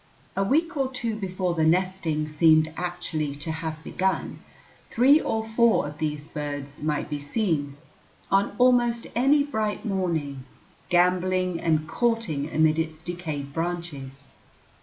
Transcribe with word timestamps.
A 0.35 0.43
week 0.43 0.75
or 0.77 0.91
two 0.91 1.15
before 1.15 1.53
the 1.53 1.63
nesting 1.63 2.27
seemed 2.27 2.73
actually 2.75 3.35
to 3.35 3.51
have 3.51 3.83
begun, 3.83 4.39
three 4.89 5.19
or 5.21 5.47
four 5.49 5.85
of 5.87 5.99
these 5.99 6.25
birds 6.27 6.81
might 6.81 7.07
be 7.07 7.19
seen, 7.19 7.77
on 8.31 8.55
almost 8.57 9.05
any 9.15 9.43
bright 9.43 9.85
morning, 9.85 10.43
gamboling 10.89 11.59
and 11.61 11.87
courting 11.87 12.49
amid 12.51 12.79
its 12.79 12.99
decayed 13.03 13.53
branches. 13.53 14.23